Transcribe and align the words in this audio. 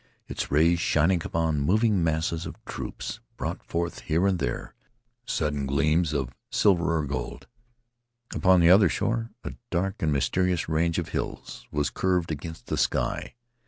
Its 0.25 0.49
rays, 0.49 0.79
shining 0.79 1.21
upon 1.23 1.53
the 1.57 1.61
moving 1.61 2.03
masses 2.03 2.47
of 2.47 2.55
troops, 2.65 3.19
brought 3.37 3.61
forth 3.61 3.99
here 3.99 4.25
and 4.25 4.39
there 4.39 4.73
sudden 5.27 5.67
gleams 5.67 6.11
of 6.11 6.31
silver 6.49 6.97
or 6.97 7.05
gold. 7.05 7.45
Upon 8.33 8.61
the 8.61 8.69
other 8.71 8.89
shore 8.89 9.29
a 9.43 9.53
dark 9.69 10.01
and 10.01 10.11
mysterious 10.11 10.67
range 10.67 10.97
of 10.97 11.09
hills 11.09 11.67
was 11.69 11.91
curved 11.91 12.31
against 12.31 12.65
the 12.65 12.77
sky. 12.77 13.35